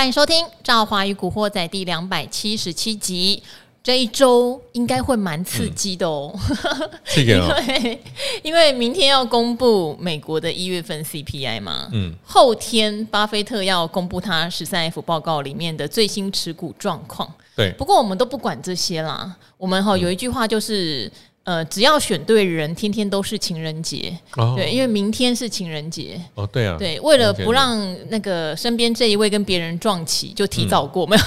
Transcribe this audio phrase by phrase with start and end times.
[0.00, 3.42] 欢迎收听《赵华与古惑仔》第两百七十七集。
[3.82, 6.34] 这一周应该会蛮刺激的哦，
[7.18, 8.02] 因为
[8.42, 21.12] 因为明天要公布美国的一月份 CPI 嘛，嗯，后天巴菲特要公布他十三 F 报告里面的最新持股状况，对，不过我们都不管这些啦，我们哈有一句话就是。
[21.44, 24.16] 呃，只要选对人，天天都是情人节。
[24.36, 26.20] 哦、对，因为明天是情人节。
[26.34, 26.76] 哦，对啊。
[26.78, 31.22] 对，为了不让那个身边这一位跟别人撞起，就提早过没有、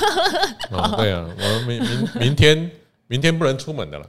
[0.72, 0.96] 嗯 哦？
[0.98, 2.72] 对啊，我明明明天。
[3.08, 4.06] 明天不能出门的了。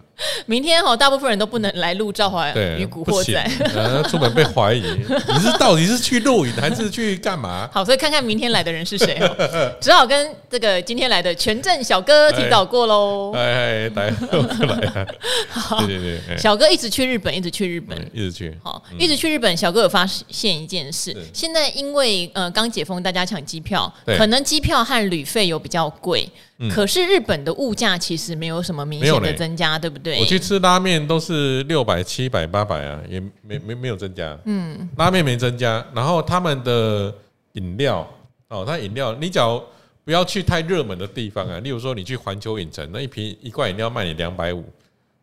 [0.46, 2.48] 明天哈，大部分人都不能来录《赵华
[2.78, 3.50] 与古惑仔》。
[3.74, 7.68] 呃，出门被怀疑，你是到底是去录影还是去干嘛？
[7.74, 9.74] 好，所以看看明天来的人是谁哦。
[9.80, 13.32] 只好跟这个今天来的全镇小哥提早过喽。
[13.34, 15.06] 哎哎，来 来，
[15.48, 18.56] 好，对对对，小哥一直去日本，一直去日本，一直去。
[18.62, 19.54] 好，一直去日本。
[19.56, 26.29] 小哥有发现一件事，现在因为呃刚解封，大家抢机票，可能机票和旅费有比较贵。
[26.73, 30.21] 可是日本的物价其实没有什么明显的增加，对不对？
[30.21, 34.38] 我去吃拉面都是六百、七百、八百啊，也没没没有增加。
[34.45, 37.13] 嗯，拉面没增加，然后他们的
[37.52, 38.09] 饮料
[38.49, 39.63] 哦，他饮料你只要
[40.04, 44.65] 不要去太热门的地方啊，例如说你去环球影城，那一瓶一罐饮料卖你两百五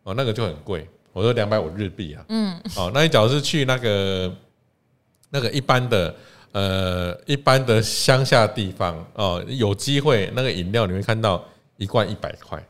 [0.02, 0.88] 哦，那个就很贵。
[1.12, 4.32] 我说两百五日币啊，嗯，哦，那你只要是去那个
[5.30, 6.14] 那个一般的。
[6.54, 11.42] 呃，一般的乡下地方哦，有机会那个饮料你会看到
[11.78, 12.62] 一罐一百块，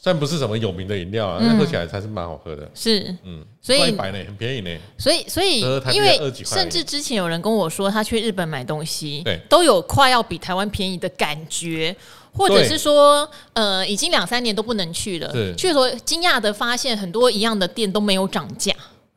[0.00, 2.70] 虽然不是什么有名的饮料啊，那、嗯、喝起来还是蛮好喝的。
[2.72, 4.70] 是，嗯，所以一百呢，很便宜呢。
[4.96, 5.60] 所以，所以，
[5.92, 11.94] 因为甚至之前有人跟我说，他去日本买东西，对，都有快要比台湾便宜的感觉，
[12.32, 18.72] 或者是说，呃，已经两三年都不能去了，去的时候惊讶的发现很多一样的店都没有涨价。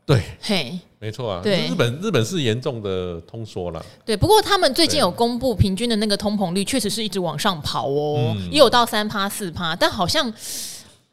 [0.05, 0.79] 对，嘿。
[1.01, 3.83] 没错啊，对，日本日本是严重的通缩了。
[4.05, 10.31] 对，不过他们最近有公布平均的那个通膨率，确实是一直往上跑哦，也有到三趴四趴，但好像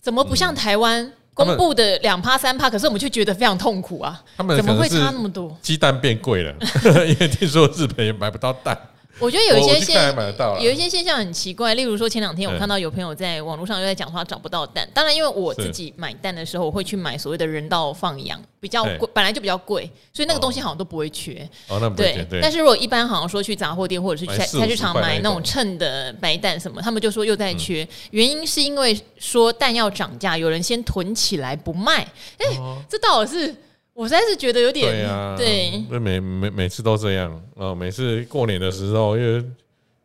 [0.03, 2.69] 怎么不像台湾公布的两趴三趴？
[2.69, 4.23] 可是我们却觉得非常痛苦啊！
[4.37, 5.57] 他们怎么会差那么多？
[5.63, 6.55] 鸡蛋变贵了，
[7.09, 8.79] 因为听说日本也买不到蛋。
[9.21, 10.17] 我觉得有一些现
[10.61, 14.89] 有一些现象很奇怪，例如说前两天我看到有朋友在网络上又在讲说他找不到蛋。
[14.95, 21.49] 当然，因为我自己买蛋的时候，我会去买所谓的人道放养，比较贵，本来就比较贵，所以那个东西好像都不会缺。
[21.69, 22.27] 哦，那不对。
[22.41, 27.87] 但是如果一般好像说去杂货店或者是菜菜市场买那种称的白蛋什么，他们就说又在缺。
[28.11, 32.07] 原因是因为说蛋要涨价，有人先囤起来不卖。
[32.39, 32.47] 哎，
[32.89, 33.55] 这倒是。
[33.99, 37.75] 我实在是觉得有点对啊，对，每每每次都这样啊！
[37.75, 39.45] 每次过年的时候，因为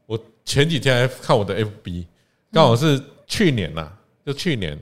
[0.08, 2.08] 我前几天还看我的 FB，
[2.52, 3.88] 刚好是去年呐，
[4.26, 4.76] 就去年，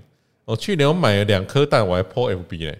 [0.45, 2.79] 我去年我买了两颗蛋，我还 po FB 嘞，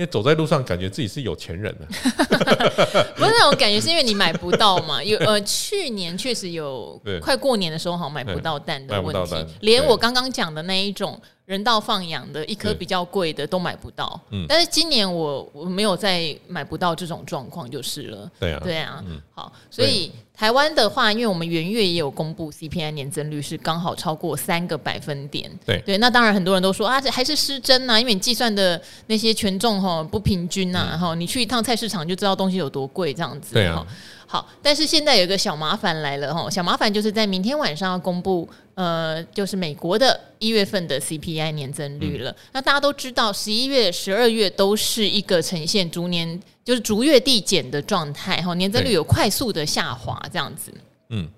[0.00, 1.86] 因为走在路上感觉自己是有钱人了。
[3.16, 5.04] 不是那种感觉，是因为你买不到嘛？
[5.04, 11.20] 有呃，去年确实有快过年的时候，好像买不到蛋的问题，连我刚刚讲的那一种。
[11.46, 25.78] 人道放养的一颗比较贵的都买不到，嗯，但是今年我我没有再买不到这种状况就是了，对啊，对啊，嗯，好，所以台湾的话，因为我们元月也有公布 CPI 年增率是刚好超过三个百分点，对。
[25.84, 33.86] 对，那当然很多人都说啊，这还是失真呐，因为你计算的那些权重哈不平均呐，然后你去一趟菜市场就知道东西有多贵这样子，对啊。
[34.26, 42.30] 好，但是现在有一个小麻烦来了哈，小麻烦就是在明天晚上要公布，呃，就是美国的一月份的 CPI 年增率了。
[42.30, 50.72] 嗯、那大家都知道，十一月、十二月都是一个呈现逐年就是逐月递减的状态哈，年增率有快速的下滑这样子。
[51.08, 51.28] 嗯，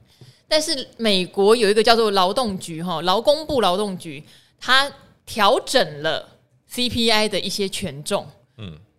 [0.46, 4.22] 但是美国有一个叫做劳动局哈，劳工部劳动局，
[4.60, 4.92] 它
[5.24, 6.28] 调整了
[6.70, 8.26] CPI 的一些权重。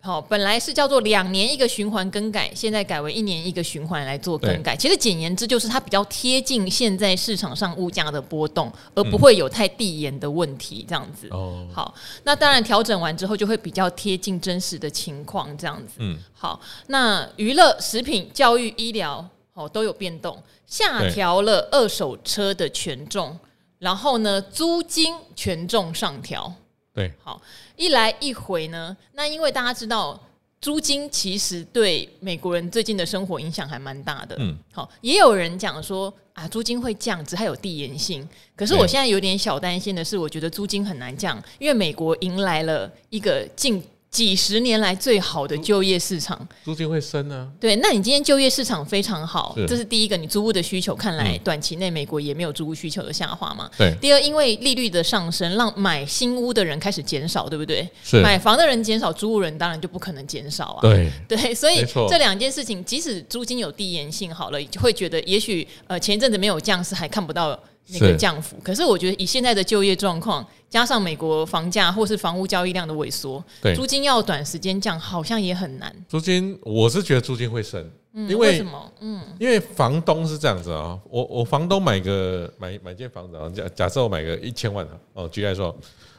[0.04, 0.06] 嗯。
[0.06, 4.76] 好，本来是叫做两年一个循环更改，现在改为一年一个循环来做更改。
[4.76, 10.86] 其实简言之，就是它比较贴近现在市场上物价的波动，而不会有太递延的问题。
[10.88, 11.30] 这样子。
[11.32, 15.58] 哦，好，那当然调整完之后，就会比较贴近真实的情况。
[15.58, 15.94] 这样子。
[16.00, 20.38] 嗯，好，那娱乐、食品、教育、医疗，哦，都有变动，
[20.68, 23.40] 下调了二手车的权重，
[23.80, 26.54] 然后呢，租金权重上调。
[26.94, 27.42] 对，好，
[27.76, 30.22] 一来一回呢，那因为大家知道
[30.62, 38.28] 租金其实对美国人最近的生活影响还蛮大的，嗯，好，也有人讲说啊，租金会降，只还有递延性。
[38.56, 47.50] 可是我现在有点小担心的是，我觉得租金很难降，因为美国迎来了一个竞几十年来最好的就业市场，租金会升啊。
[47.60, 53.68] 对，那你今天就业市场非常好，是这是第一个，你租屋的需求看来嗯短期内美国也没有租屋需求的下滑嘛。
[53.76, 57.90] 对，第二，因为利率的上升，让买新屋的人开始减少，对不对？
[58.04, 60.82] 是买房的人减少，租屋人当然就不可能减少啊。
[60.82, 68.58] 对，对，所以这两件事情，即使租金有递延性好了，就会觉得也许呃前一阵子没有降，是还看不到那个降幅。
[68.64, 75.94] 可是我觉得以现在的就业状况，加上美国房价或是房屋交易量的萎缩，对租金要短时间降，好像也很难。
[76.08, 78.92] 租金我是觉得租金会升，嗯，因为什么？
[79.02, 85.76] 嗯，因为房东是这样子啊，我我房东买个买买间房子啊，假假设我买个一千万哦，举例来说，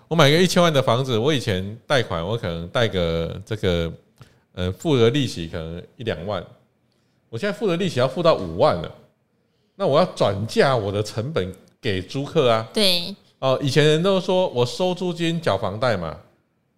[0.07, 3.93] 我买个一千万的房子，我以前贷款我可能贷个这个
[4.55, 6.45] 呃付的利息可能一两万，
[7.31, 8.95] 我现在付的利息要付到五万了，
[9.77, 12.69] 那我要转嫁我的成本给租客啊。
[12.73, 16.17] 对，哦，以前人都说我收租金缴房贷嘛，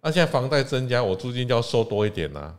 [0.01, 2.55] 那、现在房贷增加，我租金就要收多一点啦、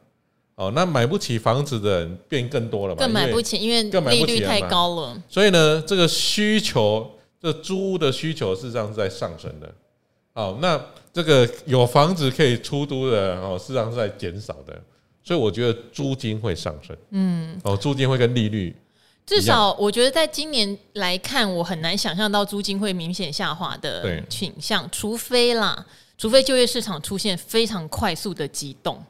[0.57, 5.23] 哦，那买不起房子的人变更多了嘛，更买不起，因为更买利率太高了。
[5.29, 7.11] 所以呢，这个需求，
[7.41, 9.75] 这租屋的需求事实上是在上升的。
[10.35, 10.81] 哦，那
[11.13, 14.81] 这个有房子可以出租的哦，事实上是在减少的。
[15.25, 18.75] 所以我觉得租金会上升，嗯，哦，租金会跟利率
[19.29, 25.85] 至少我觉得在今年来看，我很难想象到租金会明显下滑的倾向，除非啦，
[26.17, 29.05] 除非就业市场出现非常快速的激动，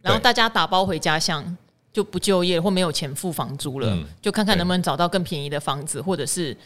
[0.00, 1.56] 然后大家打包回家乡
[1.92, 6.56] 就不就业或没有钱付房租了，嗯就看看能不能找到更便宜的房子，或者是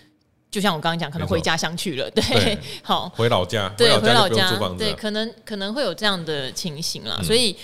[0.49, 3.09] 就像我刚刚讲，可能回家乡去了，对对， 好。
[3.09, 7.17] 回老家，对，回老家对，可能可能会有这样的情形啦。
[7.19, 7.25] 嗯。
[7.25, 7.57] 所以，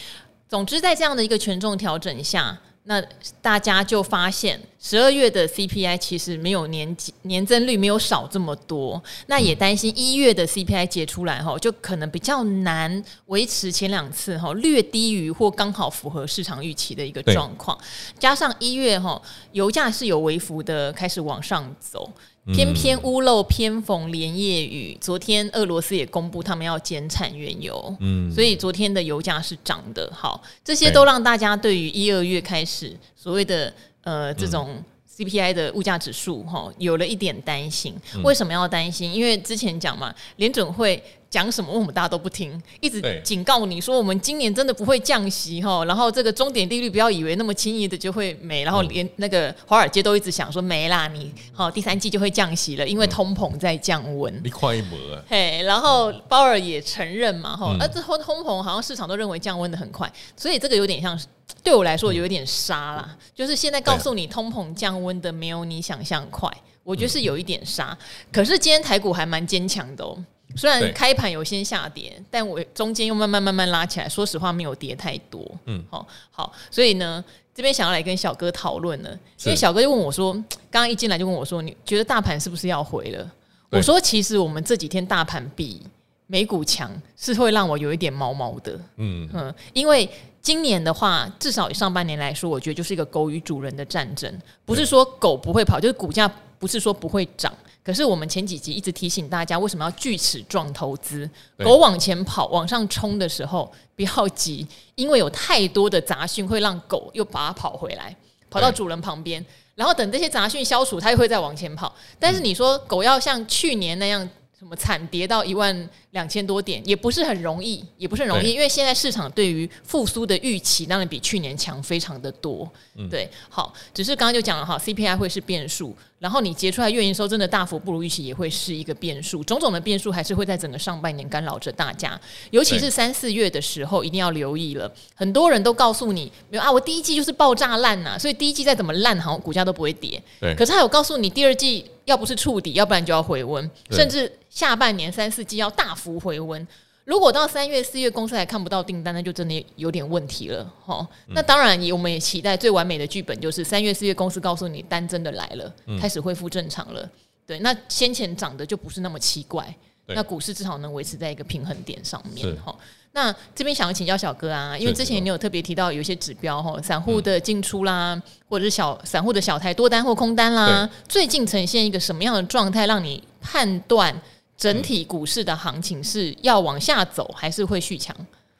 [0.49, 3.01] 总之在这样的一个权重调整下，那
[3.43, 17.79] 大家就发现十二月的 CPI 其实没有年年增率没有少这么多，那也担心一月的 CPI 结出来哈，就可能比较难维持前两次哈略低于或刚好符合市场预期的一个状况。
[18.19, 19.21] 加上一月哈
[19.53, 22.11] 油价是有微幅的开始往上走。
[22.55, 30.11] 偏偏屋漏偏逢连夜雨，昨天俄罗斯也公布他们要减产原油，嗯，所以昨天的油价是涨的。
[30.13, 34.83] 好，这些都让大家对于一二月开始所谓的呃这种
[35.17, 37.95] CPI 的物价指数哈有了一点担心。
[38.23, 39.13] 为什么要担心？
[39.13, 41.03] 因为之前讲嘛，联准会。
[41.31, 54.41] 讲什么我们大家都不听，一直警告你说我们今年真的不会降息哈，然后这个终点利率不要以为那么轻易的就会没，然后连那个华尔街都一直想说没啦，你好第三季就会降息了，因为通膨在降温。
[54.43, 55.23] 你快一模啊！
[55.29, 61.17] 嘿，然后鲍尔也承认嘛哈，而这通通膨好像市场都认为降温的很快，所以这个有点像
[61.63, 66.51] 对我来说有点杀啦，就是现在告诉你通膨降温的没有你想象快，
[66.83, 67.97] 我觉得是有一点杀。
[68.33, 70.19] 可是今天台股还蛮坚强的哦。
[70.57, 74.09] 虽然开盘有先下跌，但我中间又慢慢慢慢拉起来。
[74.09, 75.45] 说实话，没有跌太多。
[75.67, 77.25] 嗯，好，好，所以呢，
[77.55, 79.11] 这边想要来跟小哥讨论呢，
[79.45, 80.33] 因为小哥就问我说，
[80.71, 83.31] 刚刚一进来就问我说，你觉得大盘是不是要回了？
[83.71, 85.81] 我说，其实我们这几天大盘比
[86.27, 88.79] 美股强，是会让我有一点毛毛的。
[88.97, 90.09] 嗯嗯，因为
[90.43, 94.33] 今年的话，至少以上半年来说，我觉得就是一个狗与主人的战争，
[94.65, 97.53] 不是说狗不会跑，就是股价不是说不会涨。
[97.83, 101.29] 可是我们前几集一直提醒大家，为什么要锯齿状投资？
[101.65, 108.15] 狗往前跑、往上冲的时候，不要急，因为有太多的杂讯会让狗又把它跑回来，
[108.51, 109.45] 跑到主人旁边，
[109.75, 111.95] 然后等这些杂讯消除，它又会再往前跑。
[112.19, 114.29] 但是你说狗要像去年那样，
[114.61, 122.71] 什么惨跌到一万两千多点，也不是很容易，也不是很容易，因为现在市场对于复苏的预期当然比去年强非常的多。
[123.11, 125.97] 对，好，只是刚刚就讲了哈，CPI 会是变数。
[126.19, 129.43] 然后你结出来月营收真的大幅不如预期，也会是一个变数。
[129.45, 134.93] 种种的变数还是会在整个上半年干扰着大家，尤其是三四月的时候，一定要留意了。
[135.15, 140.23] 很多人都告诉你，没有啊，我第一季就是爆炸烂呐、啊，所以第一季再怎么烂，好像股价都不会跌。
[140.39, 140.55] 对。
[140.55, 146.67] 可是他有告诉你，第二季要不是触底，要不然就要回温，甚至下半年三四季要大幅回温。
[147.05, 151.07] 如果到三月四月公司还看不到订单，那就真的有点问题了哈。
[151.29, 157.09] 那当然也我们也期待最完美的剧本就是三月四月公司告诉你单真的来了，开始恢复正常了。
[157.47, 159.73] 对，那先前涨的就不是那么奇怪。
[160.07, 162.77] 那股市至少能维持在一个平衡点上面哈。
[163.13, 174.15] 那这边想要请教小哥啊，因为之前你有特别提到有一些指标哈，散户的进出啦，或者是小散户的小台多单或空单啦，最近呈现一个什么样的状态，让你判断？
[174.57, 178.15] 整体股市的行情是要往下走，还是会续强？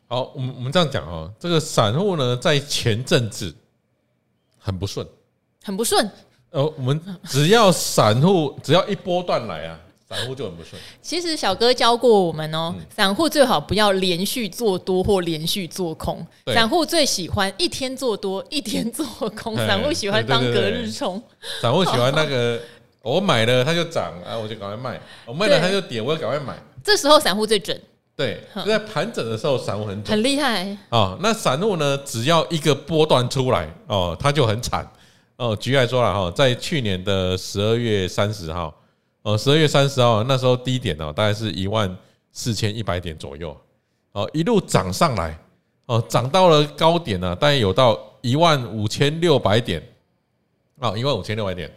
[0.09, 3.55] 好，我们我们这样讲哦，这个散户呢，在前阵子
[4.59, 5.07] 很不顺，
[5.63, 6.11] 很不顺。
[6.53, 9.79] 呃，我们只要散户只要一波段来啊，
[10.11, 10.83] 散户就很不顺。
[11.01, 16.27] 其实小哥教过我们哦，散户最好不要连续做多或连续做空。
[16.53, 19.57] 散户最喜欢一天做多，一天做空。
[19.57, 21.23] 散户喜欢当隔日冲。
[21.63, 22.61] 散户喜欢那个，
[23.03, 26.61] 我买了它就涨啊，我就赶快卖；我卖了它就跌，我就赶快买。
[26.83, 27.81] 这时候散户最准。
[28.17, 31.17] 对，就在盘整的时候，散户很准很厉害哦。
[31.23, 34.85] 那散户呢，只要一个波段出来哦，他就很惨
[35.37, 35.55] 哦。
[35.55, 38.75] 举例来说了哈，在去年的十二月三十号。
[39.23, 41.95] 哦，十二月三十号那时候低点哦，大概是一万
[42.33, 43.55] 四千一百点左右，
[44.13, 45.39] 哦，一路涨上来，
[45.85, 49.83] 哦，涨到了高点呢，大概有到一万五千六百点，
[50.79, 51.71] 哦，一万五千六百点，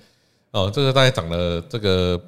[0.51, 2.19] 哦，这个大概涨了这个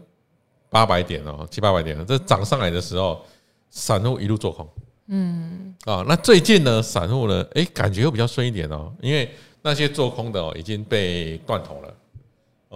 [0.69, 3.23] 八百点哦，七八百点，这涨上来的时候，
[3.69, 4.67] 散户一路做空，
[5.07, 11.93] 嗯，啊，那最近呢，散户呢，诶，感觉又比较顺一点哦，因为那些做空的哦已经被断头了。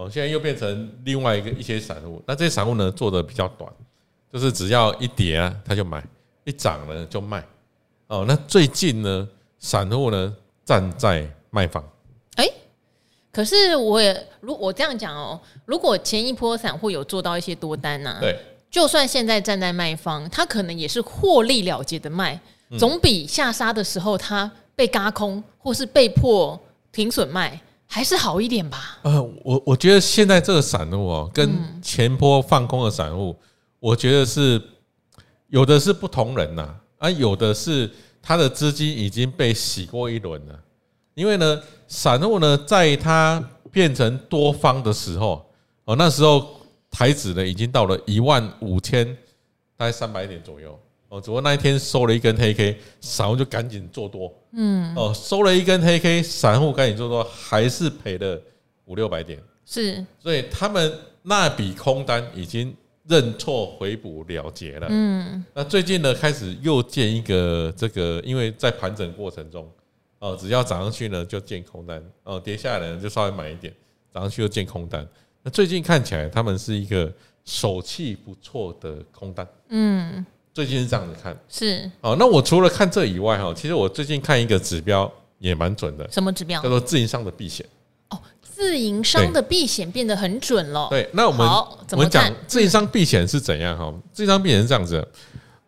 [0.00, 3.70] 哦，现在又变成另外一个一些散户，那这些散户呢做的比较短，
[4.32, 6.02] 就是只要一跌啊他就买，
[6.44, 7.44] 一涨呢就卖。
[8.06, 9.28] 哦，那最近呢，
[9.58, 11.86] 散户呢站在卖方。
[12.36, 12.48] 哎，
[13.30, 18.34] 可是我也如我这样讲哦，如果前一波散户有做到一些多单呢，对，
[18.70, 22.40] 就算现在站在卖方，他可能也是获利了结的卖，
[22.78, 26.58] 总比下杀的时候他被嘎空或是被迫
[26.90, 27.60] 停损卖。
[27.92, 29.00] 还是好一点吧。
[29.02, 31.50] 呃，我我觉得现在这个散户哦，跟
[31.82, 33.36] 前波放空的散户，
[33.80, 34.62] 我觉得是
[35.48, 37.90] 有的是不同人呐，啊，有的是
[38.22, 40.56] 他的资金已经被洗过一轮了。
[41.14, 43.42] 因为呢，散户呢，在他
[43.72, 45.44] 变成多方的时候，
[45.84, 46.48] 哦，那时候
[46.92, 49.04] 台指呢已经到了一万五千，
[49.76, 50.78] 大概三百点左右。
[51.10, 54.32] 哦，只不过那一天收了一根黑 K，散户就赶紧做多。
[54.52, 58.40] 嗯，哦，收了一根黑 K，散户赶紧做多，还是赔了
[58.84, 59.36] 五六百点。
[59.66, 62.72] 是，所以他们那笔空单已经
[63.08, 64.86] 认错回补了结了。
[64.88, 69.68] 嗯，那最近呢，开始又建一个这个，因为在盘整过程中，
[70.20, 73.74] 哦，只要涨上去呢就建空单，哦，跌下来呢就稍微买一点，
[74.14, 75.04] 涨上去又建空单。
[75.42, 77.12] 那最近看起来他们是一个
[77.44, 79.44] 手气不错的空单。
[79.70, 80.24] 嗯。
[80.52, 82.16] 最近是这样子看，是哦。
[82.18, 86.08] 那我除了看这以外，哈，其实我最近看一个指标也蛮准的。
[86.10, 86.60] 什么指标？
[86.60, 87.64] 叫做自营商的避险。
[88.08, 90.88] 哦，自营商的避险变得很准了。
[90.90, 91.48] 对，那我们
[91.92, 93.78] 我们讲自营商避险是怎样？
[93.78, 95.06] 哈，自营商避险是这样子。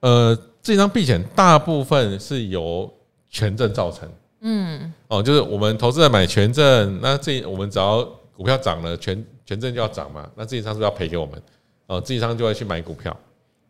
[0.01, 2.93] 呃，自营商避险大部分是由
[3.31, 4.09] 权证造成。
[4.41, 4.93] 嗯。
[5.07, 8.03] 哦，就是我们投资人买权证，那这我们只要
[8.37, 10.29] 股票涨了，权权证就要涨嘛。
[10.35, 11.41] 那自营商是不是要赔给我们？
[11.87, 13.17] 哦，自营商就会去买股票。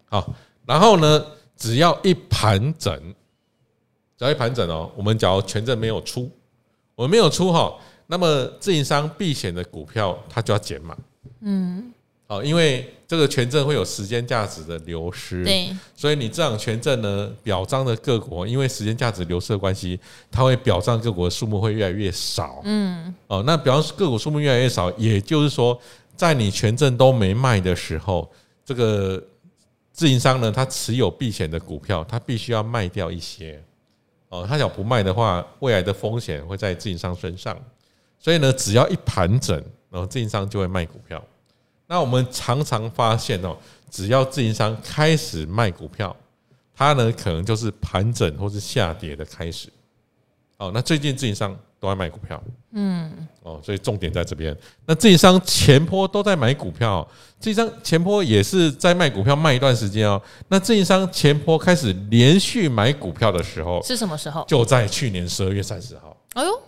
[0.09, 0.35] 好。
[0.64, 1.25] 然后呢，
[1.57, 2.97] 只要一盘整，
[4.16, 6.31] 只要一盘整哦，我们假如权证没有出，
[6.95, 7.75] 我们没有出哈，
[8.07, 10.97] 那么自营商避险的股票它就要减码，
[11.40, 11.92] 嗯，
[12.28, 19.99] 好，因为这个权证会有时间价值的流失，对，所以你这样权证呢，表彰的各国，因为时间价值流失的关系，
[20.31, 25.76] 它会表彰个股的数目会越来越少，嗯，哦，那表彰个股数目越来越少，也就是说，
[26.14, 28.31] 在你权证都没卖的时候，
[28.64, 29.21] 这个。
[30.03, 33.63] 自营商呢，他持有避险的股票，他必须要卖掉一些
[34.31, 34.45] 哦。
[34.45, 37.57] 他想不卖的话，未来的风险会在自营商身上。
[38.19, 39.57] 所以呢，只要一盘整，
[39.89, 41.25] 然后自营商就会卖股票。
[41.87, 43.57] 那我们常常发现哦，
[43.93, 46.17] 只要自营商开始卖股票，
[46.75, 49.69] 它呢可能就是盘整或是下跌的开始。
[50.57, 52.43] 哦，那最近自营商都在卖股票，
[52.75, 54.57] 嗯，哦，所以重点在这边。
[54.87, 57.07] 那这一商前坡都在买股票，
[57.38, 60.21] 自营商前坡也是在卖股票卖一段时间哦。
[60.49, 64.45] 那这一商前坡开始连续买股票的时候是什么时候？
[64.49, 66.17] 就在去年十二月三十号。
[66.33, 66.62] 哎呦，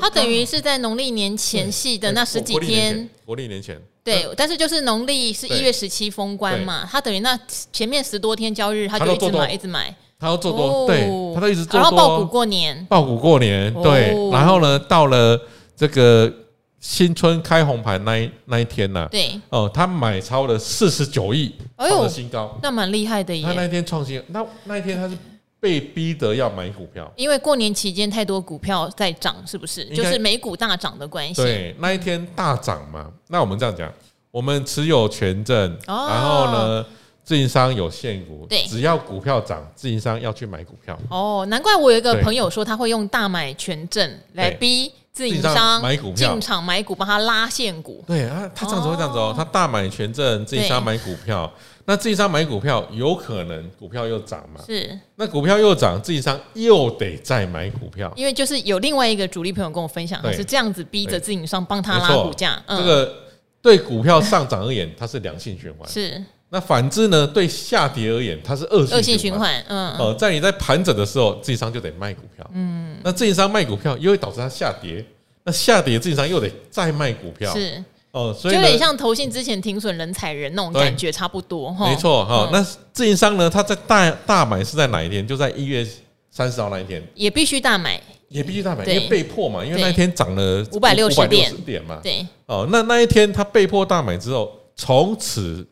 [0.00, 3.80] 它等于是在农历年前夕的那十几天，国历年前。
[4.02, 7.38] 对，但是就是农历是一月十七封关嘛，它等于那
[7.72, 9.94] 前面十多天交易日，它就一直买，一直买。
[10.18, 11.80] 他要做多，对，他都一直做多。
[11.80, 14.14] 然后爆股过年，爆股过年，对。
[14.30, 15.38] 然后呢，到了
[15.76, 16.32] 这个
[16.80, 23.42] 新春开红盘那一那一天呢，对，哦，他买超了四十九亿，创了新高，那蛮厉害的耶。
[23.42, 25.16] 他那一天创新，那那一天他是
[25.60, 29.84] 被逼得要买股票，因为过年期间太多股票在涨，是不是？
[29.86, 31.42] 就是美股大涨的关系。
[31.42, 33.10] 对，那一天大涨嘛。
[33.28, 33.92] 那我们这样讲，
[34.30, 36.86] 我们持有权证，然后呢？
[37.24, 40.98] 自营商有限股，对，只要股票涨，自营商要去买股票。
[41.08, 48.04] 哦，难怪我有一个朋友说他会用大买权证来逼自营商买股票，进场买股，帮他拉现股。
[48.06, 51.50] 对啊，他这样子会这样子哦，他大买权证，自营商买股票。
[51.86, 54.60] 那自营商买股票，有可能股票又涨嘛？
[54.66, 54.98] 是。
[55.16, 58.12] 那股票又涨，自营商又得再买股票。
[58.16, 62.62] 因为就是有另外一个主力朋友跟我分享，他是这样子逼着自营商帮他拉股价。
[62.68, 63.14] 这个
[63.62, 65.88] 对股票上涨而言，它是良性循环。
[65.88, 66.22] 是。
[66.54, 69.60] 那反之呢，对下跌而言，它是恶性恶性循环。
[69.66, 72.48] 嗯，哦、呃，在你在盘整的时候，自营商就得卖股票。
[72.54, 75.04] 嗯，那自营商卖股票又会导致它下跌，
[75.42, 77.52] 那下跌自营商又得再卖股票。
[77.52, 77.82] 是
[78.12, 81.88] 哦、呃，所以就有点像投信之前停损人踩人那种感觉差不多哈。
[81.90, 82.52] 没错哈、哦嗯。
[82.52, 85.26] 那自营商呢，他在大大买是在哪一天？
[85.26, 85.84] 就在一月
[86.30, 88.00] 三十号那一天，也必须大买。
[88.28, 92.00] 也必须大买，因为被迫嘛，因为那一天涨了五百六十点嘛。
[92.02, 95.64] 对，哦，那那一天他被迫大买之后，从此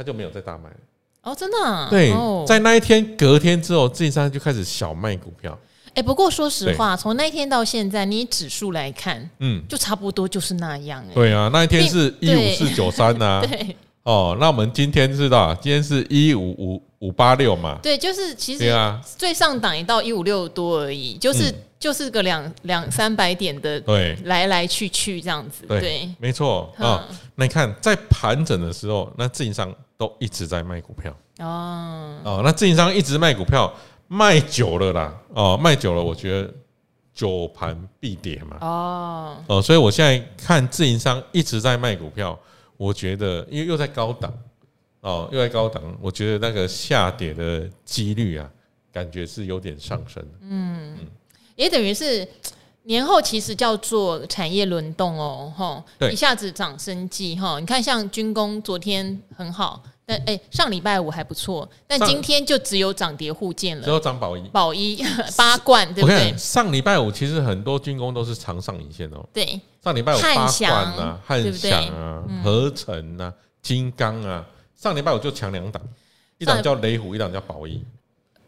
[0.00, 0.76] 他就没有再大卖了。
[1.24, 1.88] 哦，真的、啊？
[1.90, 5.52] 对、哦，在那一天隔天之后，自营商就开始小卖股票。
[5.88, 11.14] 哎、欸，不过说实话，从那一天到现在，你指数来看，嗯，就差不多就是那样、欸。
[11.14, 13.44] 对啊，那一天是一五四九三呐。
[13.46, 13.76] 对。
[14.02, 17.78] 哦，那我们今天知道，今天是一五五五八六嘛。
[17.82, 18.74] 对，就是其实
[19.16, 21.50] 最上档也到一五六多而已，就是。
[21.50, 21.54] 嗯。
[21.80, 26.14] 就是个两两三百点的，对，来来去去这样子，对，对。
[26.18, 26.70] 没错。
[26.76, 27.04] 啊、哦。
[27.36, 31.10] 那你看，在盘整的时候，那自营商都一直在卖股票。
[31.38, 32.18] 哦。
[32.22, 33.72] 哦，那自营商一直卖股票，
[34.08, 36.52] 卖久了啦，哦，卖久了，我觉得
[37.14, 39.36] 久盘必跌嘛，哦。
[39.46, 42.38] 哦，所以我现在看自营商一直在卖股票，
[42.80, 44.32] 我觉得因为又在高档
[45.02, 48.50] 哦，又在高档，我觉得那个下跌的几率啊，
[48.90, 50.96] 感觉是有点上升，嗯。
[50.98, 51.06] 嗯
[51.56, 52.26] 也等于是
[52.84, 57.60] 年后其实叫做产业轮动哦，吼，一下子涨生技哈。
[57.60, 65.00] 你看像军工昨天很好，但哎、欸、上礼拜五还不错，但今天就只有涨跌互见了，只有涨宝一，宝一
[65.36, 66.36] 八冠对不对？
[66.36, 70.36] 上礼拜五其实很多军工都是长上影线哦，对，上礼拜五八冠
[70.98, 75.80] 啊，汉翔啊，合成啊，金刚啊，上礼拜五就强两档，
[76.38, 77.80] 一档叫雷虎，一档叫宝一。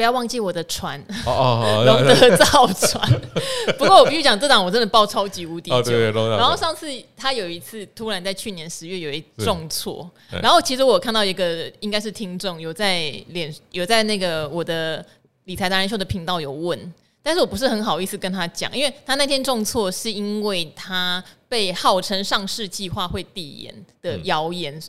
[0.02, 3.08] 不要忘记我的船哦哦， 龙德造船。
[3.78, 5.92] 不过我必须讲，这档我真的爆超级无敌久。
[6.36, 10.10] 然后上次他有一次突然在去年十月有一重挫，
[10.42, 15.06] 然后其实我看到一个应该是听众有在脸有在那个我的
[15.44, 16.92] 理财达人秀的频道有问，
[17.22, 24.82] 但是我不是很好意思跟他讲，因为他那天重挫是因为他被号称上市计划会递延的谣言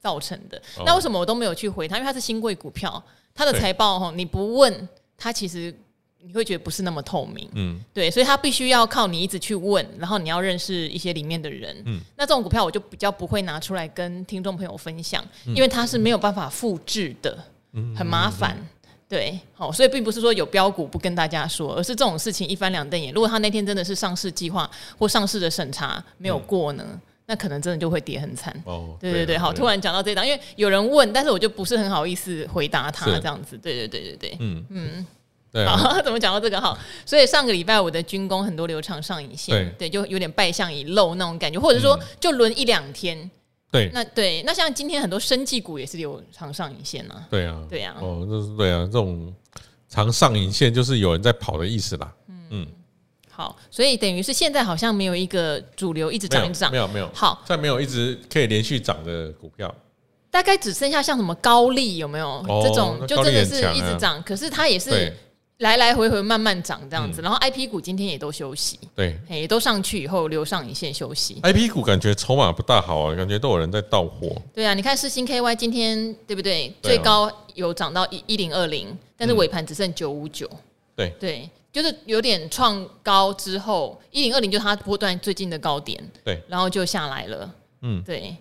[0.00, 0.58] 造成的。
[0.86, 1.98] 那为什么我都没有去回他？
[1.98, 3.04] 因为他是新贵股票。
[3.34, 4.88] 他的财报哈，你不问
[5.18, 5.74] 他，其实
[6.22, 7.48] 你会觉得不是那么透明。
[7.54, 11.76] 嗯，对，所以他必须要靠你一直去问，然后你要认识一些里面的人。
[11.84, 17.36] 嗯，那这种股票我就比较不会拿出来跟听众朋友分享，因为它是没有办法复制的，
[17.72, 18.56] 嗯很麻烦。
[19.06, 23.12] 对，好，所以并不是说有标股不跟大家说，而是这种事情一翻两瞪眼。
[23.12, 26.84] 如果他那天真的是上市计划或上市的审查没有过呢？
[27.26, 28.96] 那可能真的就会跌很惨哦。
[29.00, 33.56] 对对对，好，突然讲到这一档，因为有人问，但是我就不是很好意思回答他这样子。
[33.56, 35.06] 对对对对对，嗯嗯，
[35.50, 35.76] 对啊。
[35.76, 36.78] 好， 怎么讲到这个好？
[37.06, 43.30] 所以上个礼拜我的军工很多流长上影线，对，对，就有点败相已露那种感觉，或者说就轮一两天。
[43.70, 47.26] 对，那对，那像今天很多生技股也是留长上影线啊。
[47.28, 47.96] 对啊，对啊。
[48.00, 49.34] 哦，这是对啊，这种
[49.88, 52.12] 长上影线就是有人在跑的意思啦。
[52.28, 52.66] 嗯嗯。
[53.36, 57.10] 好，所以等于是现在好像没有一个主流一直涨一涨，没有没有。
[57.12, 59.74] 好，再没有一直可以连续涨的股票，
[60.30, 65.12] 大概只剩下像什么高利有没有、哦、这种，就真的是一直涨、啊，可是它也是
[65.58, 67.20] 来来回回慢慢涨这样子。
[67.22, 71.38] 然后 I P 股今天也都休息，对，也都上去以后留上影线休息。
[71.42, 74.40] I P 股感觉筹码不大好啊，感觉都有人在倒货。
[74.54, 76.72] 对啊，你看世芯 K Y 今天对不对？
[76.80, 80.48] 最高有涨到一一零二零，但是尾盘只剩九五九。
[80.94, 81.50] 对对。
[81.74, 88.36] 就是有点创高之后，一零二零就是它波段最近的高点，对，然后就下来了，嗯，对。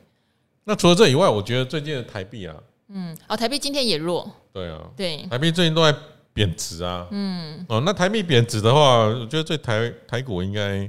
[0.66, 2.56] 那除了这以外，我觉得最近的台币啊，
[2.90, 5.98] 嗯，哦，台币今天也弱，对啊，对，台币最近都在
[6.32, 10.88] 贬值啊，嗯，哦，那台币贬值的话，我觉得对台台股应该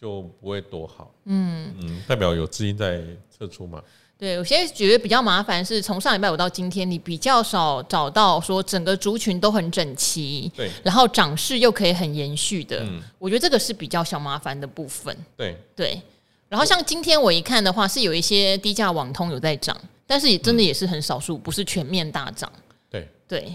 [0.00, 1.74] 就不会多好，嗯。
[1.82, 3.82] 嗯，代表有资金在撤出嘛。
[4.18, 15.16] 对，我现在觉得比较麻烦是从上礼拜五到今天，你比较少找到说整个族群都很整齐，对，然后涨势又可以很延续的，嗯，我觉得这个是比较小麻烦的部分。
[15.36, 16.02] 对对，
[16.48, 22.50] 然后像今天我一看的话，是有一些低价网通有在涨，但是也真的也是很少数，不是全面大涨。
[22.90, 23.54] 对对，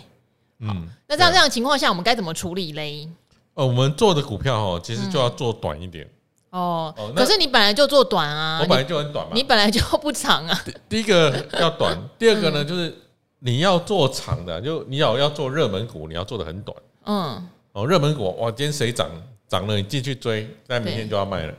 [0.59, 3.09] 嗯，那这样这样的情况下，我们该怎么处理嘞？
[3.55, 6.07] 呃，我们做的股票哦，其实就要做短一点。
[6.53, 10.63] 哦，可是你本来就做短啊，我本来就很短嘛，你本来就不长啊。
[10.87, 12.95] 第一个要短， 第二个呢，就是
[13.39, 16.77] 你要做长的，就你要要做热门股，你要做的很短。
[17.05, 19.09] 嗯，哦，热门股哇，今天谁涨
[19.47, 21.53] 涨了，你进去追，但明天就要卖了。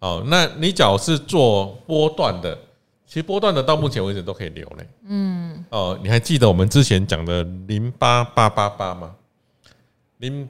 [0.00, 2.58] 哦，那你只要是做波段的，
[3.06, 4.88] 其实波段的到目前为止都可以留嘞。
[5.06, 9.14] 嗯，哦，你还记得我们之前讲的零八八八八吗？
[10.18, 10.48] 零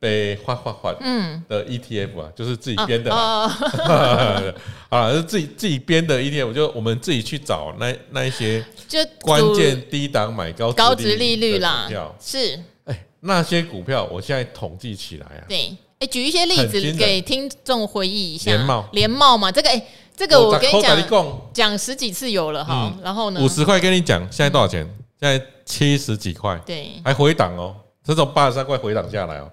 [0.00, 3.48] 被换换换嗯的 ETF 啊，就是自己编的啊，
[5.26, 11.88] 自己自己编的 ETF，就我们自己去找那那一些就关键低档买高高值利率啦，
[12.20, 19.82] 是哎那些股票，我现在统计起来啊，对，哎举一些例子给听众回忆一下，联茂联茂嘛，这个哎
[20.16, 24.88] 这个我跟你讲讲十几次有了哈，然后呢五十块跟你讲，现在多少钱？
[25.20, 29.50] 现在七十几块，对，还回档哦，这种八十三块回档下来哦。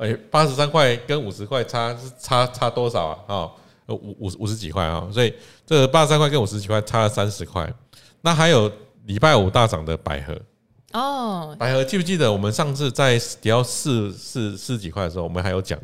[0.00, 3.18] 哎，八十三块跟五十块差是差差多少啊？
[3.26, 3.50] 啊，
[3.88, 5.32] 五五五十几块啊，所以
[5.66, 7.70] 这个八十三块跟五十几块差了三十块。
[8.22, 8.72] 那还有
[9.04, 10.40] 礼拜五大涨的百合
[10.92, 15.78] 哦，百合记不记得我们上次在跌到四四四几块的时候，我们还有讲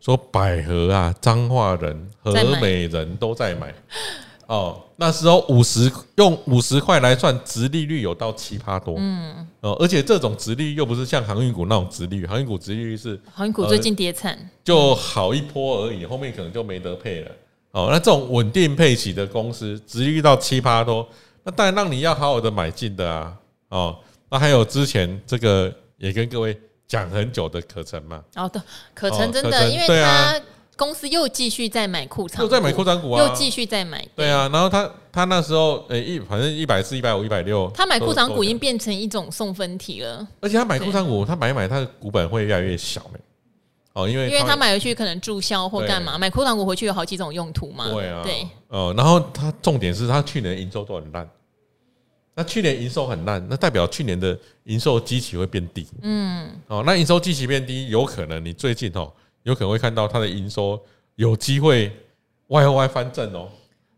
[0.00, 3.74] 说百合啊，彰化人、和美人都在买。
[4.48, 17.30] 哦，那时候五十用五十块来算，殖利率有到七趴多，嗯，哦，而且这种殖利率又不是像航运股那种殖利率，航运股殖利率是航运股最近跌惨，就好一波而已，后面可能就没得配了。
[17.72, 21.06] 哦，那这种稳定配息的公司，殖利率到七趴多，
[21.42, 23.36] 那当然让你要好好的买进的啊。
[23.68, 23.98] 哦，
[24.30, 28.62] 那还有之前这个也跟各位讲很久的可成嘛，哦，对，
[28.94, 30.40] 可成真的，因为它。
[30.78, 34.06] 公司又继续在买库藏，又在买库藏股啊，又继续在买。
[34.14, 40.24] 对啊，然后他他那时候诶一反正一百四、一百五、一百六，他买库藏股已经变成一种送分题了。
[40.40, 43.02] 而且他买库藏股，他买一买，他的股本会越来越小
[43.92, 47.90] 哦，因为因为他买回去可能注销或干嘛，买库藏股回去有好几种用途嘛。
[47.90, 48.46] 对啊，对。
[48.68, 51.28] 哦，然后他重点是他去年营收都很烂，
[52.36, 55.84] 那去年营收很烂，那代表去年的营收基期会变低。
[56.02, 56.48] 嗯。
[56.68, 59.12] 哦，那营收基期变低，有可能你最近哦。
[59.42, 60.80] 有可能会看到它的营收
[61.16, 61.90] 有机会
[62.48, 63.48] Y O Y 翻正哦，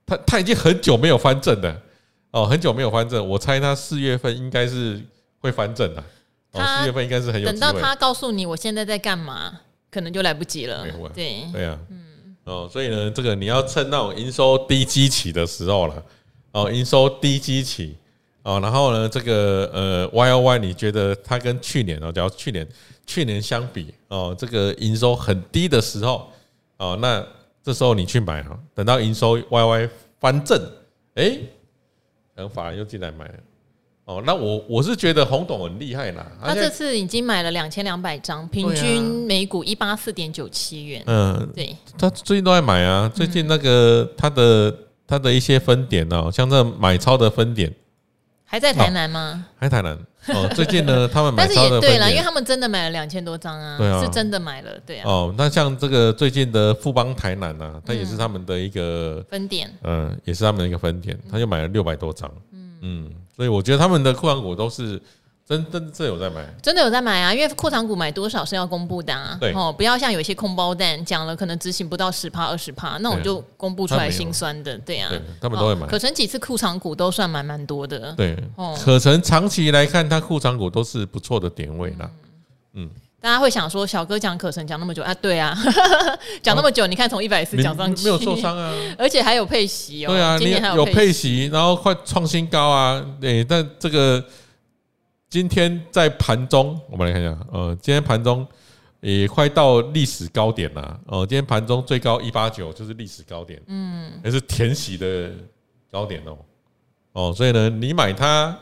[0.07, 1.83] 它它已经很久没有翻正了。
[2.33, 5.01] 哦，很久没有翻正，我猜它四月份应该是
[5.41, 6.05] 会翻正的，
[6.53, 7.47] 哦，四月份应该是很有。
[7.49, 10.87] 等到他告诉你我现在在干嘛，可能就来不及了。
[11.13, 11.45] 对。
[11.53, 12.37] 对啊，嗯。
[12.45, 16.03] 哦，所以呢，这个你要趁那种营收低基期的时候了
[16.53, 17.97] 哦，营收低基期
[18.51, 22.67] 哦，然后呢，这个呃 Y O Y 你觉得它跟去年哦，假如去年。
[23.07, 26.31] 去年相比哦，这个营收很低的时候
[26.77, 27.21] 哦，那
[27.61, 30.57] 这时候你去买哈，等到营收 YY 翻正，
[31.17, 31.37] 哎，
[32.37, 33.35] 然后法人又进来买了
[34.05, 34.23] 哦。
[34.25, 41.03] 那我我是觉得洪董很厉害啦，他这次已经买了两千两百张，平均每股一八四点九七元。
[41.07, 43.11] 嗯，对，他最近都在买啊。
[43.13, 44.73] 最近那个他的
[45.05, 47.75] 他的一些分点哦，像这买超的分点
[48.51, 49.47] 还在台南吗？
[49.57, 49.97] 还在台南。
[50.37, 55.09] 哦， 最近呢，他们买超的，但是也对了，因为他们真的买了两千多张啊，是真的买了，对啊。
[55.09, 62.29] 哦，那像这个最近的富邦台南啊，它也是他们的一个分店，嗯，也是他们的一个分店，他就买了六百多张，
[62.83, 65.01] 嗯，所以我觉得他们的库房股都是。
[65.51, 67.35] 真真真有在买，真的有在买啊！
[67.35, 69.37] 因为库藏股买多少是要公布的啊。
[69.41, 74.79] 对哦，不要像有一些空包蛋讲了，可能执行不到十趴二十趴，那我就公布出来心酸的。
[74.79, 75.11] 对啊，
[75.41, 75.89] 他们都会买。
[75.89, 78.13] 可成几次库藏股都算蛮蛮多的。
[78.13, 82.09] 对，哦，可成长期来看，它库藏股都是不错的点位啦。
[82.75, 82.89] 嗯，
[83.21, 85.13] 大家会想说，小哥讲可成讲那么久啊？
[85.15, 85.53] 对啊，
[86.45, 90.11] 讲那么久，你看从一百四讲上去，没有受伤啊， 而且还有配息哦。
[90.11, 93.05] 对啊，今年还有配息，然后快创新高啊！
[93.21, 94.25] 对，但这个。
[95.31, 98.45] 今天在盘中，我们来看一下，呃，今天盘中
[99.01, 105.31] 也快到历史高点了，哦，今天盘中最高一八九，就是历史高点，嗯，也是填息的
[105.89, 106.39] 高点哦，
[107.13, 108.59] 哦，所以呢，你买它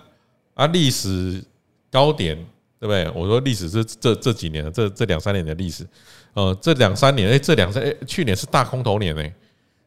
[0.52, 1.42] 啊，历史
[1.90, 2.37] 高点，
[2.78, 3.11] 对不对？
[3.14, 5.87] 我说历史是这这几年，这这两三年的历史，
[6.35, 9.24] 呃，这两三年，哎，这两三，哎，去年是大空头年呢，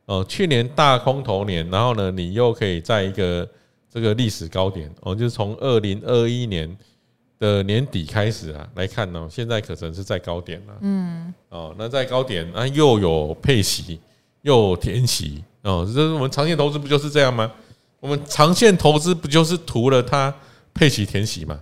[0.08, 3.48] 哦，去年大空头年，然后呢，你又可以在一个。
[3.94, 6.78] 这个历史高点哦，就是从二零二一年
[7.38, 10.74] 的年底开始啊来看呢，现在可能是在高点了。
[10.80, 14.00] 嗯，哦，那在高点啊，又有配息，
[14.44, 17.52] 又有填息哦，这是我们长线投资不就是这样吗？
[18.00, 20.34] 我们长线投资不就是图了它
[20.74, 21.60] 配息填息嘛？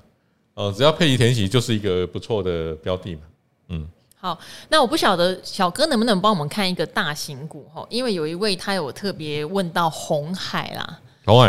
[0.53, 3.21] 哦，只要配息填息就是一个不错的标的嘛。
[3.69, 4.37] 嗯，好，
[4.69, 10.99] 那我不晓得小哥能不能帮我们看一个大型股哈，因为有一位他有特别问到红海啦。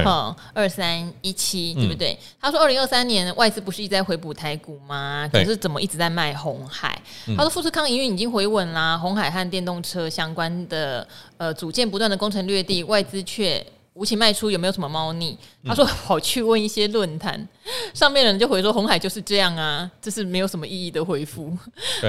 [0.05, 2.19] 嗯，二三一七对不对？
[2.41, 5.29] 他说二零二三年外资不是一直在回补台股吗？
[5.33, 7.01] 可是怎么一直在卖红海？
[7.37, 11.07] 他说富士康营运已经回稳啦，红海和电动车相关的
[11.39, 13.65] 呃组件不断的攻城略地，外资却
[14.01, 15.37] 吴琴卖出有没有什么猫腻？
[15.63, 17.47] 他说跑去问一些论坛，
[17.93, 21.55] 上面的人就回说红海就是这样啊，这是没有什么意义的回复。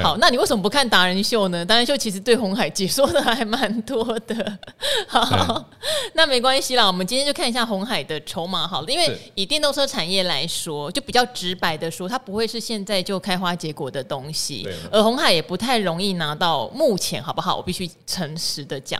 [0.01, 1.65] 好，那你为什么不看达人秀呢？
[1.65, 4.57] 达人秀其实对红海解说的还蛮多的。
[5.05, 5.69] 好，
[6.13, 17.57] 那没关系啦，我们今天就看一下红海的筹码好了，因为以电动车产业来说，就比较直白的说，它不会是现在就开花结果的东西，而红海也不太容易拿到，目前好不好？
[17.57, 18.97] 我必须诚实的讲。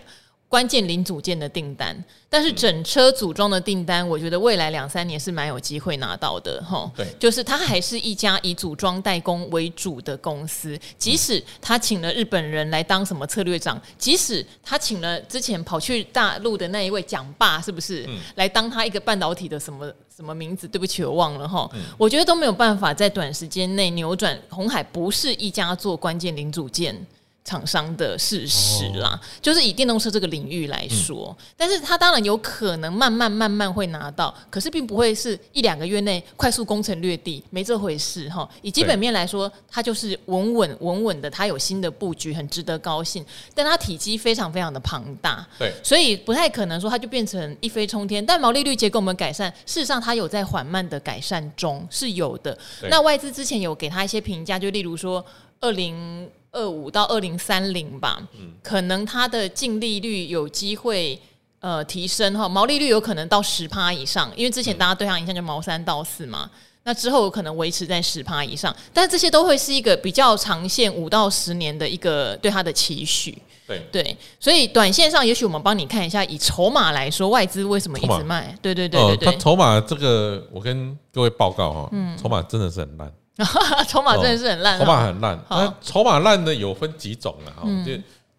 [0.51, 1.95] 关键零组件的订单，
[2.27, 6.91] 但是整车组装的订单，我觉得未来两三年是蛮有机会拿到的，哈。
[6.93, 18.05] 对，就是它还是一家以组装代工为主的公司，即使他请了日本人来当什么策略长，即使他请了之前跑去大陆的那一位蒋爸，是不是？
[18.35, 20.67] 来当他一个半导体的什么什么名字？
[20.67, 21.71] 对不起，我忘了哈。
[21.97, 27.07] 我觉得都没有办法在短时间内扭转红海不是一家做关键零组件。
[27.43, 38.47] 厂商的事实啦，就是以电动车这个领域来说，但是它当然有可能慢慢慢慢会拿到，可是并不会是一两个月内快速攻城略地，没这回事哈。
[38.61, 43.25] 以基本面来说，它就是稳稳稳稳的，它有新的布局，很值得高兴。
[43.55, 48.23] 但它体积非常非常的庞大，对，所以不太可能说它就变成一飞冲天。
[48.23, 52.55] 但毛利率结构我们改善，事实上它有在缓慢的改善中，是有的。
[52.83, 55.25] 那外资之前有给它一些评价，就例如说
[55.59, 56.29] 二零。
[56.51, 61.19] 二五到二零三零吧，嗯，可能它的净利率有机会
[61.59, 66.49] 呃提升哈，毛利率有可能到十趴以上，因为之前大家对它印象就毛三到四嘛，
[66.83, 73.31] 那之后有可能维持在十趴以上，但这些都会是一个比较长线五到十年的一个对它的期许，
[73.67, 73.81] 对。
[73.91, 78.53] 对，所以短线上也许我们帮你看一下，以筹码来说，外资为什么一直卖？
[78.61, 83.09] 对对对对对，筹码这个我跟各位报告哈，嗯，筹码真的是很烂。
[83.87, 85.39] 筹码真的是很烂，筹码很烂。
[85.49, 87.63] 那筹码烂呢，有分几种啊？
[87.63, 87.91] 哈，就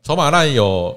[0.03, 0.97] 筹码烂有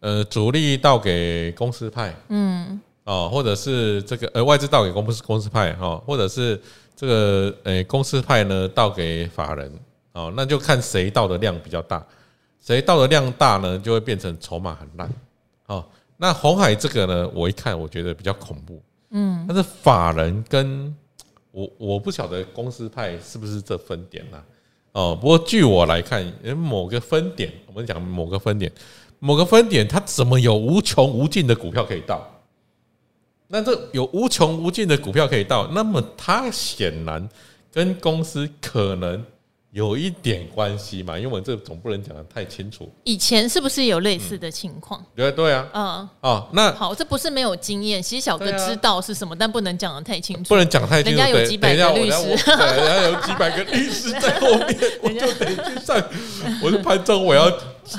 [0.00, 6.60] 呃主力倒给公司派，嗯，哦，或者是这个呃外资倒给公司公司派哈，或者是
[6.94, 9.72] 这个呃公司派呢倒给法人，
[10.12, 12.02] 哦，那就看谁倒的量比较大，
[12.60, 15.10] 谁倒的量大呢，就会变成筹码很烂。
[15.66, 15.84] 哦，
[16.16, 20.94] 那红海这个呢，我一看我觉得比较恐怖，嗯，但是法人跟
[21.52, 24.42] 我我不晓得公司派是不是这分点呐？
[24.92, 26.24] 哦，不过据我来看，
[26.56, 28.72] 某个分点，我们讲某个分点，
[29.20, 32.28] 某个分点，它怎么有无穷无尽的股票可以到？
[33.48, 37.28] 那这有无穷无尽的股票可以到，那么它显然
[37.72, 39.24] 跟公司可能。
[39.72, 42.92] 有一点关系嘛，因为我这总不能讲的太清楚。
[43.04, 45.02] 以前是不是有类似的情况？
[45.16, 50.50] 对对啊，嗯，哦，那好，这不是没有经验，其实小哥知道是什么，但不能讲的太清楚。
[50.50, 55.96] 不能讲太清楚，人家有几百个律师，人家有几百个律师在后面， 我就得去上，
[56.62, 57.50] 我就潘正，我要。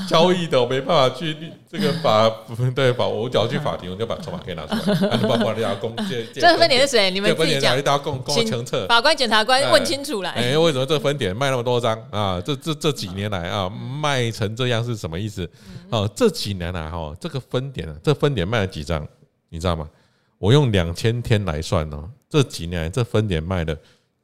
[0.07, 1.35] 交易的我没办法去
[1.69, 2.29] 这个法
[2.73, 4.97] 对法，我只要去法庭，我就把筹码可以拿出来。
[5.09, 7.11] 啊，包括大家公这这分点是谁？
[7.11, 7.75] 你们自己讲。
[7.83, 8.87] 大家共共清楚。
[8.87, 10.31] 法官、检察官问清楚来。
[10.31, 12.41] 哎，为什么这分点卖那么多张啊？
[12.41, 15.49] 这这这几年来啊，卖成这样是什么意思？
[15.89, 19.05] 哦，这几年来哈，这个分点，这分点卖了几张？
[19.49, 19.89] 你知道吗？
[20.37, 23.75] 我用两千天来算哦，这几年来这分点卖了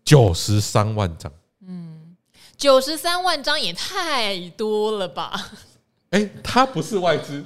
[0.04, 1.32] 九十三万张。
[2.60, 5.50] 九十三万张也太多了吧？
[6.12, 7.44] 哎，他不是外资，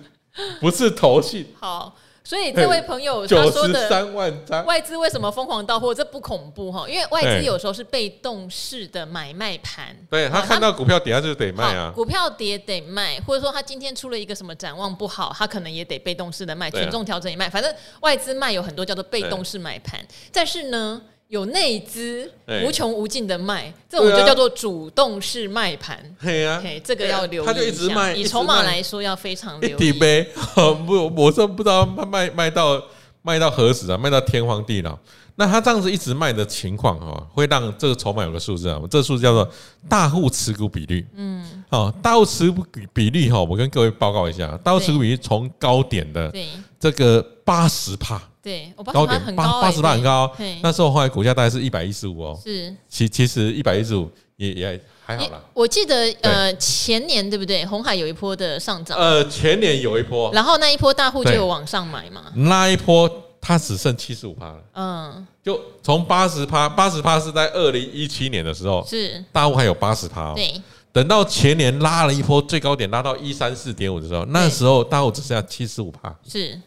[0.60, 1.46] 不是投信。
[1.62, 5.94] 好，所以这位朋友他说的三万张外资为什么疯狂到货？
[5.94, 6.90] 这不恐怖哈？
[6.90, 9.96] 因为外资有时候是被动式的买卖盘。
[10.10, 11.92] 对，他看到股票跌，他就得卖啊。
[11.94, 17.48] 股票跌得卖，或者说他今天出了一个什么展望不好，他可能也得被动式的卖，权重调整也卖。
[17.48, 21.00] 反正外资卖有很多叫做被动式买盘，但是呢。
[21.34, 22.32] 有内资
[22.64, 25.98] 无穷无尽的卖，这种就叫做主动式卖盘。
[26.22, 27.46] 对呀，这个要留意。
[27.48, 29.92] 他就一直卖，以筹码来说要非常留意。
[30.86, 32.80] 不，我是不知道卖卖到
[33.24, 33.98] 卖到何时啊？
[33.98, 34.96] 卖到天荒地老。
[35.34, 39.50] 那他这样子一直卖的情况哈，会让这个筹码有个数字啊，这个数字叫做
[39.90, 41.04] 大户持股比率。
[41.16, 46.32] 嗯，哦，大户持股比率哈，我跟各位报告一下，大户持股比率从高点的
[46.80, 48.22] 这个八十趴。
[48.44, 50.30] 对，高点八八十八很高，
[50.62, 55.42] 那时候后来股价大概是一百一十五哦，是，其其实一百一十五也也还好啦。
[55.54, 57.66] 我记得呃前年对不对？
[57.66, 69.24] 红海有一波的上涨，呃前年有一波，然后那一波大户就有往上买嘛，那一波它只剩七十五趴了，嗯，就从八十趴，八十趴是在二零一七年的时候，是。
[69.32, 70.54] 大户还有八十趴，对，
[70.92, 76.60] 等到前年拉了一波最高点拉到一三四点五的时候，那时候大户只剩下七十五趴，是，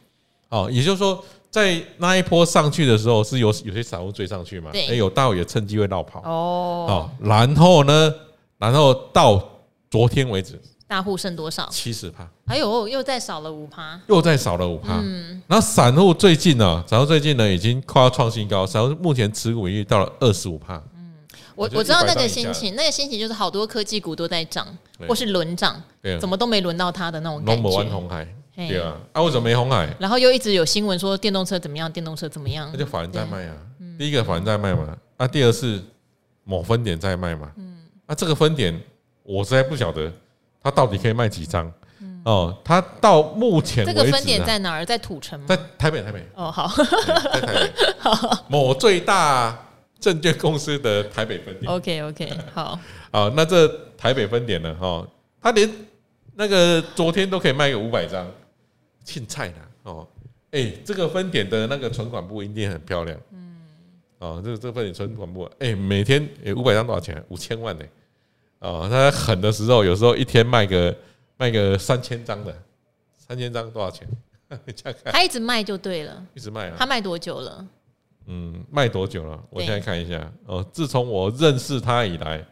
[0.49, 1.23] 哦，也就是说。
[1.57, 4.71] 在那一波上去的时候，是有有些散户追上去嘛？
[4.75, 7.11] 哎，有大户也趁机会绕跑哦。
[7.19, 8.14] 然后呢，
[8.59, 9.42] 然后到
[9.90, 11.66] 昨天为止，大户剩多少？
[11.71, 12.29] 七十趴。
[12.45, 15.01] 哎呦，又再少了五趴，又再少了五趴。
[15.03, 20.77] 嗯，然后散户最近呢，散户最近呢已经快要创新高，散户目前持股已经到了二十五趴。
[20.95, 21.14] 嗯，
[21.55, 24.66] 我我知道那个心情，那个心情就是好多科技股都在涨，
[25.09, 25.83] 或是轮涨，
[26.21, 27.62] 怎么都没轮到它的那种感觉。
[27.62, 29.88] Number one 鸿海，对啊，啊为什么没红海？
[29.99, 32.69] 然后又一直有新闻说电动车怎么样，电动车怎么样？
[32.73, 33.55] 那就法人在卖啊。
[33.99, 35.83] 第一个法人在卖嘛，啊，第二是
[36.45, 37.53] 某分点在卖嘛。
[37.57, 38.79] 嗯，啊，这个分点
[39.23, 40.11] 我实在不晓得。
[40.62, 41.73] 它到底可以卖几张？
[42.25, 44.85] 哦，它到目前这个分点在哪儿？
[44.85, 45.47] 在土城吗？
[45.49, 46.27] 在台北，台北。
[46.35, 47.73] 哦，好，在台北。
[48.49, 49.57] 某最大
[50.01, 51.73] 证券公司的台北分点。
[51.73, 52.77] OK，OK，好。
[53.12, 54.75] 好，那这台北分点呢？
[54.75, 55.07] 哈，
[55.40, 55.71] 它连
[56.35, 58.27] 那个昨天都可以卖个五百张，
[59.07, 59.57] 青菜呢？
[59.85, 60.07] 哦，
[60.51, 63.19] 哎，这个分点的那个存款部一定很漂亮。
[63.31, 63.57] 嗯。
[64.19, 67.25] 哦，这个这个分点存款部，哎，每天哎五百张多少钱？
[67.29, 67.85] 五千万呢？
[68.59, 70.97] 哦，他狠的时候，有时候一天卖个
[71.37, 72.55] 卖个三千张的，
[73.16, 74.09] 三千张多少钱？
[75.05, 76.77] 他一直卖就对了，一直卖啊。
[76.79, 77.66] 他卖多久了？
[78.27, 79.40] 嗯，卖多久了？
[79.51, 80.33] 我现在看一下。
[80.47, 82.45] 哦，自从我认识他以来，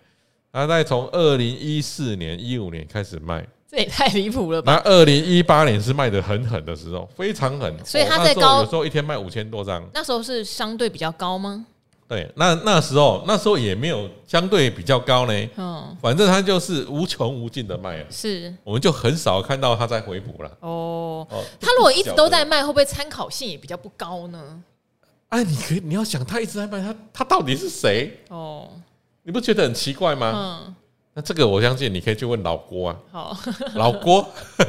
[0.52, 4.80] 他在从二零一四年、一五年开始卖，这也太离谱了吧？
[4.84, 7.74] 那二零一八年是卖的很狠的时候，非常狠。
[7.84, 9.82] 所以他在高，有时候一天卖五千多张。
[9.92, 11.66] 那时候是相对比较高吗？
[12.06, 15.48] 对，那那时候那时候也没有相对比较高呢。
[15.56, 18.04] 嗯，反正他就是无穷无尽的卖啊。
[18.10, 20.50] 是，我们就很少看到他在回补了。
[20.60, 21.26] 哦，
[21.58, 24.62] 他如果一直都在卖，会不会参考性也比较不高呢？
[25.30, 28.20] 哎，你可以你要想，他一直在卖，他他到底是谁？
[28.28, 28.68] 哦，
[29.22, 30.32] 你不觉得很奇怪吗？
[30.68, 30.74] 嗯，
[31.14, 32.96] 那这个我相信你可以去问老郭啊。
[33.12, 33.38] 好，
[33.74, 34.26] 老郭，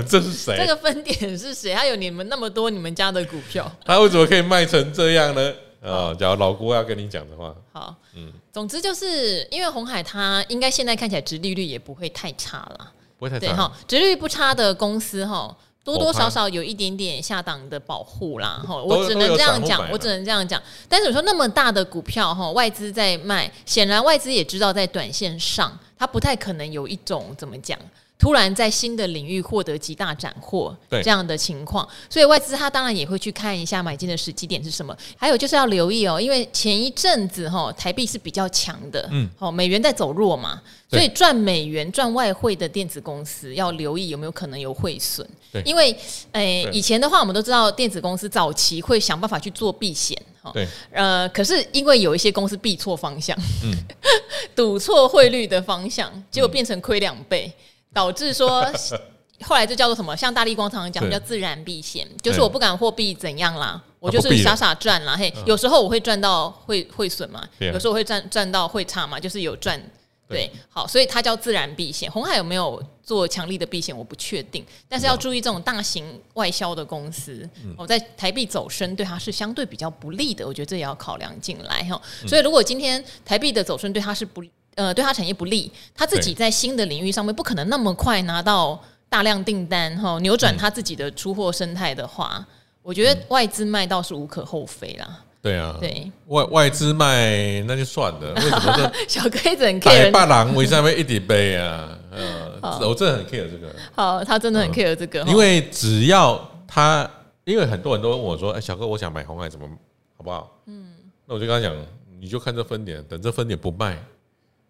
[0.08, 0.56] 这是谁？
[0.58, 1.74] 这个分点是谁？
[1.74, 5.54] 还有你们那么多你们家的股票， 他为什么可以卖成这样呢？
[5.82, 20.60] 啊，假如老郭要跟你讲的话，好，嗯，总之就是因为红海它应该现在看起来殖利率也不会太差了，不会太差，对哈，殖利率不差的公司哈，多多少少有一点点下档的保护啦，哈，我只能这样讲，我只能这样讲。
[20.90, 27.78] 但是你说那么大的股票哈，外资在卖，显然外资也知道在短线上，它不太可能有一种怎么讲。
[28.18, 34.98] 突然在新的领域获得极大斩获，这样的情况，所以外资他当然也会去看一下买进的时机点是什么。
[35.18, 45.30] 还有就是要留意哦，因为前一阵子哈台币是比较强的，嗯，好美元在走弱嘛，所以赚美元赚外汇的电子公司要留意有没有可能有汇损。
[45.52, 45.94] 对，因为
[46.32, 53.74] 诶以前的话我们都知道电子公司早期会想办法去做避险，哈，对，呃，可是因为有一些公司避错方向，嗯，
[54.56, 57.52] 赌错汇率的方向，结果变成亏两倍。
[57.94, 58.62] 导致说，
[59.48, 60.14] 后来就叫做什么？
[60.18, 65.16] 像大力光常常讲叫自然避险，就是我不敢货币怎样啦，我就是傻傻赚啦。
[65.18, 69.82] 嘿，有时候我会赚到会会损嘛，有时候我会赚赚到会差嘛，就是有赚。
[70.28, 72.12] 对，好，所以它叫自然避险。
[72.12, 73.96] 红海有没有做强力的避险？
[73.96, 82.02] 我不确定，但是要注意这种大型外销的公司，我在台币走升对它是相对比较不利的，我觉得这也要考量进来哈。
[82.28, 84.44] 所以如果今天台币的走升对它是不。
[84.76, 92.46] 呃，对它产业不利，它自己在新的领域上面不可能那么快拿到大量订单哈，扭转它自己的出货生态的话，嗯、
[92.82, 95.24] 我觉得外资卖倒是无可厚非啦。
[95.46, 100.10] 对啊，对外外资卖那就算了， 为什么这小哥一直很 care？
[100.10, 101.96] 大郎为什么一直背啊？
[102.10, 103.72] 呃，我真的很 care 这个。
[103.94, 107.08] 好，他真的很 care 这个，因为只要他，
[107.44, 109.70] 因为很多人都问我说：“哎，小哥，我想买红海，怎么
[110.18, 110.88] 好不好？”嗯，
[111.28, 111.78] 那我就跟他讲，
[112.20, 114.04] 你就看这分点，等这分点不卖。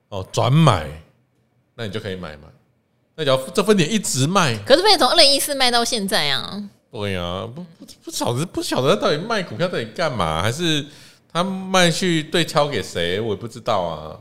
[0.09, 0.89] 哦，转买，
[1.73, 2.49] 那你就可以买嘛。
[3.15, 6.61] 那只要这分点一直卖，可是分点从二零一四卖到现在啊。
[6.95, 10.85] 对呀，不不不晓得不晓得他到底卖股票到底干嘛，还是
[11.31, 14.17] 他卖去对敲给谁，我也不知道啊。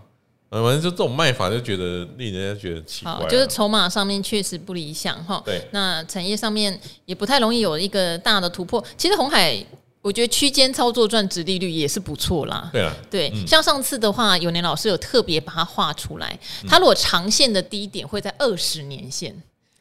[0.51, 3.27] 反正就这种卖法，就觉得令人家觉得奇怪。
[3.29, 5.41] 就是筹码上面确实不理想哈。
[5.45, 8.83] 对，那产业上面也不太容易有一个大的突破。
[8.97, 9.65] 其实红海。
[10.03, 12.69] 我觉得区间操作赚值利率也是不错啦。
[12.71, 19.35] 对啊，对，像上次的话，有年老师有特别把它画出来，它如果长线的低点会在二十年线。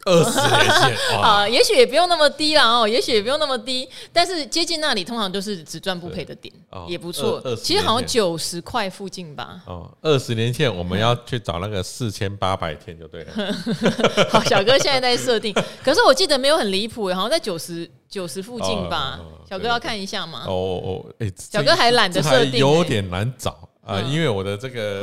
[0.05, 6.53] 二十年线啊， 也许也不用那么低啦哦，也许也不用那么低，但是接近那里通常都是只赚不赔的点，
[6.87, 7.41] 也不错。
[7.55, 9.61] 其实好像九十块附近吧。
[9.65, 13.33] 哦，二十年线我们要去找那个四千八百天就对了。
[14.29, 19.19] 好，小哥现在在设定， 可是我记得没有很离谱，好像在九十九十附近吧。
[19.49, 20.43] 小哥要看一下吗？
[20.47, 24.99] 哦哦，哎，小哥还懒得设定，有点难找啊，因为我的这个。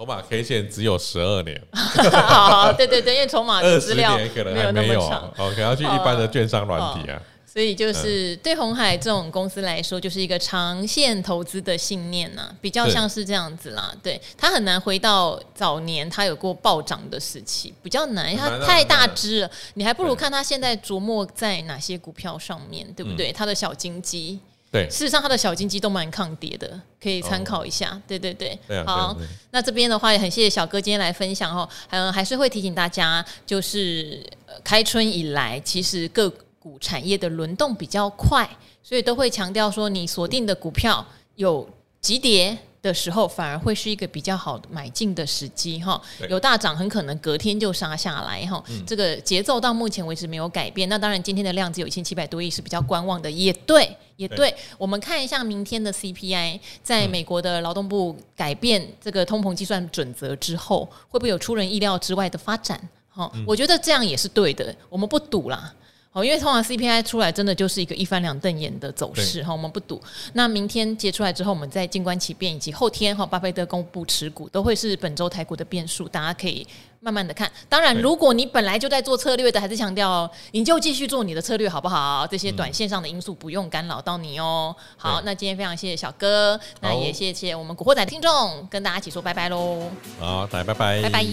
[0.00, 7.20] 筹码 K 线只有十二年，好，好，对对对，因为筹码二十年可能还没有，哦，可能要去一般的券商软体啊。
[7.44, 13.92] 所以就是对红海这种公司来说，就是一个长线投资的信念呐，比较像是这样子啦。
[14.02, 19.50] 对，它很难回到早年它有过暴涨的时期，比较难，因为它太大只了。
[19.74, 23.30] 你还不如看它现在琢磨在哪些股票上面，对不对？
[23.30, 28.00] 它的小金鸡，对，事实上它的小金鸡都蛮抗跌的，可以参考一下。
[28.06, 29.16] 对对对，好，
[29.50, 34.24] 那这边的话也很谢谢小哥今天来分享哦，嗯，还是会提醒大家，就是
[34.62, 38.48] 开春以来，其实各股产业的轮动比较快，
[38.82, 41.04] 所以都会强调说，你锁定的股票
[41.34, 41.68] 有
[42.00, 46.00] 急跌的时候，反而会是一个比较好买进的时机哈。
[46.28, 48.62] 有大涨，很可能隔天就杀下来哈。
[48.86, 50.88] 这个节奏到目前为止没有改变。
[50.88, 54.54] 那当然，今天的量只有一千七百多亿，是比较观望的，也对，也对。
[54.78, 62.80] 我们看一下明天的 CPI，在美国的劳动部改变这个通膨计算准则之后，会不会有出人意料之外的发展？
[63.08, 64.74] 哈，我觉得这样也是对的。
[64.88, 65.74] 我们不赌啦。
[66.12, 70.02] 好，因为通常 CPI 出来真的就是一个一翻两瞪眼的走势哈，我们不赌。
[70.32, 76.66] 那明天结出来之后，我们再静观其变，以及后天哈，巴菲特公布持股，都会是本周台股的变数，大家可以
[76.98, 77.48] 慢慢的看。
[77.68, 82.26] 当然，如果你本来就在做策略的，还是强调你就继续做你的策略好不好？
[82.28, 84.74] 这些短线上的因素不用干扰到你哦。
[84.96, 89.88] 好，那今天非常谢谢小哥，那也谢谢我们古惑仔听众，跟大家一起说拜拜喽。
[90.18, 91.24] 好，大家拜拜，拜拜，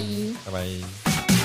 [0.46, 1.37] 拜拜。